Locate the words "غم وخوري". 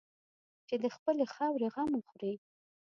1.73-2.33